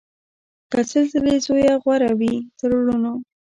که 0.71 0.79
سل 0.89 1.05
ځله 1.11 1.33
زویه 1.45 1.73
غوره 1.83 2.11
وي 2.19 2.33
تر 2.57 2.71
لوڼو 2.87 3.13